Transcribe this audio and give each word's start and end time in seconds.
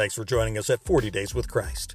Thanks 0.00 0.14
for 0.14 0.24
joining 0.24 0.56
us 0.56 0.70
at 0.70 0.82
40 0.82 1.10
Days 1.10 1.34
with 1.34 1.50
Christ. 1.50 1.94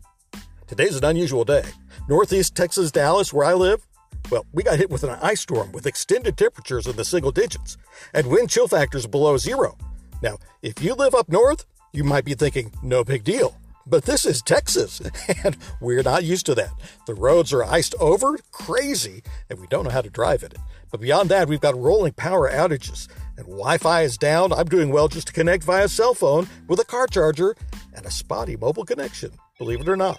Today's 0.67 0.95
an 0.95 1.03
unusual 1.03 1.43
day. 1.43 1.63
Northeast 2.07 2.53
Texas, 2.53 2.91
Dallas, 2.91 3.33
where 3.33 3.47
I 3.47 3.55
live, 3.55 3.87
well, 4.29 4.45
we 4.53 4.61
got 4.61 4.77
hit 4.77 4.91
with 4.91 5.03
an 5.03 5.17
ice 5.23 5.41
storm 5.41 5.71
with 5.71 5.87
extended 5.87 6.37
temperatures 6.37 6.85
in 6.85 6.97
the 6.97 7.03
single 7.03 7.31
digits 7.31 7.77
and 8.13 8.27
wind 8.27 8.51
chill 8.51 8.67
factors 8.67 9.07
below 9.07 9.37
zero. 9.37 9.75
Now, 10.21 10.37
if 10.61 10.83
you 10.83 10.93
live 10.93 11.15
up 11.15 11.29
north, 11.29 11.65
you 11.93 12.03
might 12.03 12.25
be 12.25 12.35
thinking, 12.35 12.71
no 12.83 13.03
big 13.03 13.23
deal. 13.23 13.57
But 13.87 14.05
this 14.05 14.23
is 14.23 14.43
Texas, 14.43 15.01
and 15.43 15.57
we're 15.81 16.03
not 16.03 16.23
used 16.23 16.45
to 16.45 16.53
that. 16.53 16.73
The 17.07 17.15
roads 17.15 17.53
are 17.53 17.63
iced 17.63 17.95
over, 17.99 18.37
crazy, 18.51 19.23
and 19.49 19.59
we 19.59 19.65
don't 19.65 19.83
know 19.83 19.89
how 19.89 20.01
to 20.01 20.11
drive 20.11 20.43
it. 20.43 20.53
But 20.91 21.01
beyond 21.01 21.29
that, 21.29 21.47
we've 21.47 21.59
got 21.59 21.75
rolling 21.75 22.13
power 22.13 22.51
outages, 22.51 23.07
and 23.35 23.47
Wi 23.47 23.79
Fi 23.79 24.03
is 24.03 24.17
down. 24.17 24.53
I'm 24.53 24.67
doing 24.67 24.91
well 24.91 25.07
just 25.07 25.27
to 25.27 25.33
connect 25.33 25.63
via 25.63 25.87
cell 25.87 26.13
phone 26.13 26.47
with 26.67 26.79
a 26.79 26.85
car 26.85 27.07
charger 27.07 27.55
and 27.95 28.05
a 28.05 28.11
spotty 28.11 28.55
mobile 28.55 28.85
connection, 28.85 29.31
believe 29.57 29.81
it 29.81 29.89
or 29.89 29.95
not. 29.95 30.17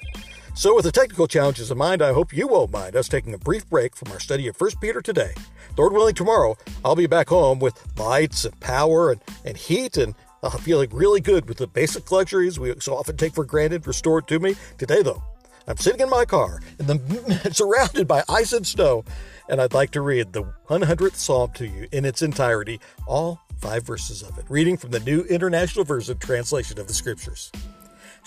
So, 0.54 0.74
with 0.74 0.84
the 0.84 0.92
technical 0.92 1.28
challenges 1.28 1.70
in 1.70 1.76
mind, 1.76 2.00
I 2.00 2.12
hope 2.12 2.34
you 2.34 2.48
won't 2.48 2.72
mind 2.72 2.96
us 2.96 3.08
taking 3.08 3.34
a 3.34 3.38
brief 3.38 3.68
break 3.68 3.94
from 3.94 4.10
our 4.10 4.20
study 4.20 4.48
of 4.48 4.58
1 4.58 4.70
Peter 4.80 5.02
today. 5.02 5.34
Lord 5.76 5.92
willing, 5.92 6.14
tomorrow 6.14 6.56
I'll 6.84 6.96
be 6.96 7.06
back 7.06 7.28
home 7.28 7.58
with 7.58 7.78
lights 7.98 8.46
and 8.46 8.58
power 8.60 9.12
and, 9.12 9.20
and 9.44 9.56
heat 9.56 9.98
and 9.98 10.14
feeling 10.60 10.88
really 10.92 11.20
good 11.20 11.48
with 11.48 11.58
the 11.58 11.66
basic 11.66 12.10
luxuries 12.12 12.58
we 12.58 12.72
so 12.80 12.96
often 12.96 13.16
take 13.16 13.34
for 13.34 13.44
granted 13.44 13.86
restored 13.86 14.28
to 14.28 14.38
me. 14.38 14.54
Today, 14.78 15.02
though, 15.02 15.22
I'm 15.66 15.76
sitting 15.76 16.00
in 16.00 16.08
my 16.08 16.24
car 16.24 16.60
in 16.78 16.86
the 16.86 17.50
surrounded 17.52 18.06
by 18.06 18.22
ice 18.28 18.52
and 18.52 18.66
snow, 18.66 19.04
and 19.48 19.60
I'd 19.60 19.74
like 19.74 19.90
to 19.92 20.00
read 20.00 20.32
the 20.32 20.45
100th 20.68 21.16
Psalm 21.16 21.50
to 21.54 21.66
you 21.66 21.88
in 21.90 22.04
its 22.04 22.22
entirety, 22.22 22.80
all 23.06 23.40
five 23.58 23.82
verses 23.82 24.22
of 24.22 24.38
it, 24.38 24.45
reading 24.48 24.76
from 24.76 24.90
the 24.90 25.01
New 25.01 25.23
International 25.23 25.84
Version 25.84 26.18
translation 26.18 26.79
of 26.79 26.86
the 26.86 26.95
Scriptures. 26.95 27.51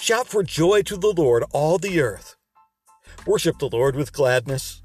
Shout 0.01 0.27
for 0.27 0.43
joy 0.43 0.83
to 0.83 0.95
the 0.95 1.11
Lord, 1.11 1.43
all 1.51 1.77
the 1.77 1.99
earth. 1.99 2.37
Worship 3.27 3.59
the 3.59 3.67
Lord 3.67 3.97
with 3.97 4.13
gladness. 4.13 4.81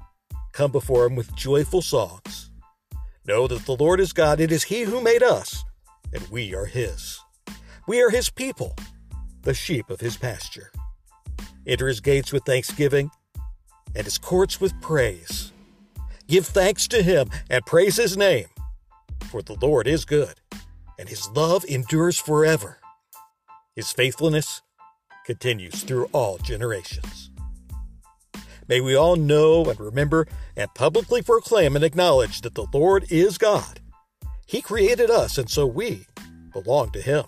Come 0.51 0.73
before 0.73 1.05
him 1.05 1.15
with 1.15 1.33
joyful 1.33 1.81
songs. 1.81 2.51
Know 3.25 3.47
that 3.47 3.65
the 3.65 3.77
Lord 3.77 4.01
is 4.01 4.11
God. 4.11 4.41
It 4.41 4.51
is 4.51 4.63
he 4.63 4.81
who 4.81 4.99
made 5.01 5.23
us, 5.23 5.63
and 6.13 6.27
we 6.27 6.53
are 6.53 6.65
his. 6.65 7.17
We 7.87 8.01
are 8.01 8.09
his 8.09 8.29
people, 8.29 8.75
the 9.43 9.53
sheep 9.53 9.89
of 9.89 10.01
his 10.01 10.17
pasture. 10.17 10.73
Enter 11.65 11.87
his 11.87 12.01
gates 12.01 12.33
with 12.33 12.43
thanksgiving 12.43 13.09
and 13.95 14.03
his 14.03 14.17
courts 14.17 14.59
with 14.59 14.79
praise. 14.81 15.53
Give 16.27 16.45
thanks 16.45 16.89
to 16.89 17.01
him 17.01 17.29
and 17.49 17.65
praise 17.65 17.95
his 17.95 18.17
name, 18.17 18.47
for 19.29 19.41
the 19.41 19.55
Lord 19.61 19.87
is 19.87 20.03
good, 20.03 20.41
and 20.99 21.07
his 21.07 21.29
love 21.29 21.63
endures 21.63 22.19
forever. 22.19 22.79
His 23.77 23.93
faithfulness 23.93 24.61
continues 25.25 25.83
through 25.83 26.07
all 26.13 26.37
generations. 26.37 27.31
May 28.67 28.81
we 28.81 28.95
all 28.95 29.15
know 29.15 29.65
and 29.65 29.79
remember 29.79 30.27
and 30.55 30.73
publicly 30.73 31.21
proclaim 31.21 31.75
and 31.75 31.83
acknowledge 31.83 32.41
that 32.41 32.55
the 32.55 32.67
Lord 32.73 33.11
is 33.11 33.37
God. 33.37 33.79
He 34.47 34.61
created 34.61 35.09
us, 35.09 35.37
and 35.37 35.49
so 35.49 35.65
we 35.65 36.05
belong 36.53 36.91
to 36.91 37.01
Him. 37.01 37.25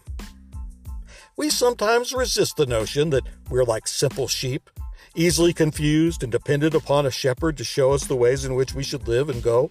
We 1.36 1.50
sometimes 1.50 2.14
resist 2.14 2.58
the 2.58 2.66
notion 2.66 3.12
that 3.12 3.28
we're 3.50 3.64
like 3.64 3.88
simple 3.88 4.28
sheep, 4.28 4.70
easily 5.16 5.54
confused 5.54 6.24
and 6.24 6.32
dependent 6.32 6.74
upon 6.74 7.06
a 7.06 7.12
shepherd 7.12 7.58
to 7.58 7.64
show 7.64 7.92
us 7.92 8.06
the 8.06 8.16
ways 8.16 8.46
in 8.46 8.56
which 8.56 8.74
we 8.74 8.84
should 8.84 9.08
live 9.08 9.30
and 9.30 9.44
go. 9.44 9.70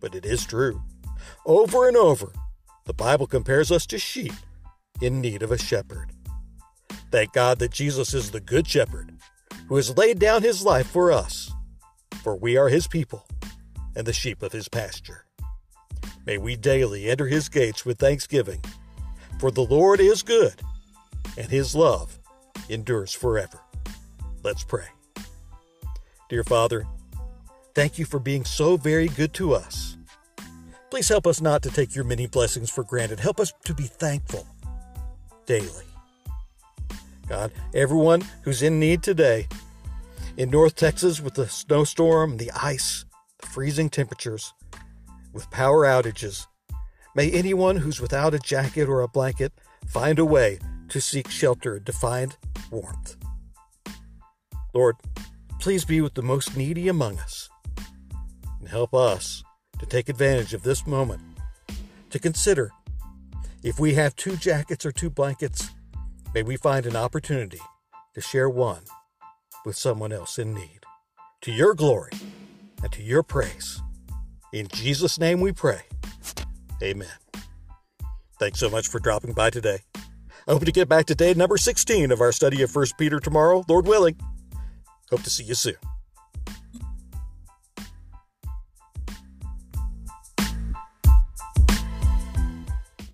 But 0.00 0.14
it 0.14 0.24
is 0.24 0.46
true. 0.46 0.82
Over 1.44 1.88
and 1.88 1.96
over, 1.96 2.32
the 2.86 2.94
Bible 2.94 3.26
compares 3.26 3.70
us 3.70 3.84
to 3.86 3.98
sheep 3.98 4.32
in 5.00 5.20
need 5.20 5.42
of 5.42 5.52
a 5.52 5.58
shepherd. 5.58 6.12
Thank 7.12 7.34
God 7.34 7.58
that 7.58 7.70
Jesus 7.70 8.14
is 8.14 8.30
the 8.30 8.40
Good 8.40 8.66
Shepherd, 8.66 9.12
who 9.68 9.76
has 9.76 9.98
laid 9.98 10.18
down 10.18 10.42
his 10.42 10.64
life 10.64 10.86
for 10.86 11.12
us, 11.12 11.52
for 12.22 12.34
we 12.34 12.56
are 12.56 12.70
his 12.70 12.86
people 12.86 13.28
and 13.94 14.06
the 14.06 14.14
sheep 14.14 14.42
of 14.42 14.52
his 14.52 14.66
pasture. 14.66 15.26
May 16.24 16.38
we 16.38 16.56
daily 16.56 17.10
enter 17.10 17.26
his 17.26 17.50
gates 17.50 17.84
with 17.84 17.98
thanksgiving, 17.98 18.64
for 19.38 19.50
the 19.50 19.60
Lord 19.60 20.00
is 20.00 20.22
good, 20.22 20.54
and 21.36 21.50
his 21.50 21.74
love 21.74 22.18
endures 22.70 23.12
forever. 23.12 23.60
Let's 24.42 24.64
pray. 24.64 24.86
Dear 26.30 26.44
Father, 26.44 26.86
thank 27.74 27.98
you 27.98 28.06
for 28.06 28.20
being 28.20 28.46
so 28.46 28.78
very 28.78 29.08
good 29.08 29.34
to 29.34 29.52
us. 29.52 29.98
Please 30.88 31.10
help 31.10 31.26
us 31.26 31.42
not 31.42 31.62
to 31.64 31.70
take 31.70 31.94
your 31.94 32.04
many 32.04 32.26
blessings 32.26 32.70
for 32.70 32.84
granted. 32.84 33.20
Help 33.20 33.38
us 33.38 33.52
to 33.66 33.74
be 33.74 33.84
thankful 33.84 34.46
daily. 35.44 35.91
God, 37.28 37.52
everyone 37.74 38.22
who's 38.42 38.62
in 38.62 38.80
need 38.80 39.02
today, 39.02 39.48
in 40.36 40.50
North 40.50 40.74
Texas 40.76 41.20
with 41.20 41.34
the 41.34 41.48
snowstorm, 41.48 42.36
the 42.36 42.50
ice, 42.52 43.04
the 43.40 43.46
freezing 43.46 43.90
temperatures, 43.90 44.52
with 45.32 45.50
power 45.50 45.84
outages, 45.84 46.46
may 47.14 47.30
anyone 47.30 47.76
who's 47.76 48.00
without 48.00 48.34
a 48.34 48.38
jacket 48.38 48.88
or 48.88 49.00
a 49.00 49.08
blanket 49.08 49.52
find 49.86 50.18
a 50.18 50.24
way 50.24 50.58
to 50.88 51.00
seek 51.00 51.28
shelter 51.28 51.76
and 51.76 51.86
to 51.86 51.92
find 51.92 52.36
warmth. 52.70 53.16
Lord, 54.74 54.96
please 55.60 55.84
be 55.84 56.00
with 56.00 56.14
the 56.14 56.22
most 56.22 56.56
needy 56.56 56.88
among 56.88 57.18
us 57.18 57.48
and 58.58 58.68
help 58.68 58.94
us 58.94 59.42
to 59.78 59.86
take 59.86 60.08
advantage 60.08 60.54
of 60.54 60.62
this 60.62 60.86
moment 60.86 61.20
to 62.10 62.18
consider 62.18 62.70
if 63.62 63.78
we 63.78 63.94
have 63.94 64.16
two 64.16 64.36
jackets 64.36 64.84
or 64.84 64.92
two 64.92 65.10
blankets 65.10 65.70
May 66.34 66.42
we 66.42 66.56
find 66.56 66.86
an 66.86 66.96
opportunity 66.96 67.60
to 68.14 68.20
share 68.22 68.48
one 68.48 68.82
with 69.66 69.76
someone 69.76 70.12
else 70.12 70.38
in 70.38 70.54
need. 70.54 70.80
To 71.42 71.52
your 71.52 71.74
glory 71.74 72.12
and 72.82 72.90
to 72.92 73.02
your 73.02 73.22
praise. 73.22 73.82
In 74.52 74.68
Jesus' 74.68 75.18
name 75.18 75.40
we 75.40 75.52
pray. 75.52 75.82
Amen. 76.82 77.08
Thanks 78.38 78.60
so 78.60 78.70
much 78.70 78.88
for 78.88 78.98
dropping 78.98 79.34
by 79.34 79.50
today. 79.50 79.80
I 79.94 80.52
hope 80.52 80.64
to 80.64 80.72
get 80.72 80.88
back 80.88 81.06
to 81.06 81.14
day 81.14 81.34
number 81.34 81.58
16 81.58 82.10
of 82.10 82.20
our 82.20 82.32
study 82.32 82.62
of 82.62 82.74
1 82.74 82.86
Peter 82.98 83.20
tomorrow, 83.20 83.62
Lord 83.68 83.86
willing. 83.86 84.16
Hope 85.10 85.22
to 85.22 85.30
see 85.30 85.44
you 85.44 85.54
soon. 85.54 85.76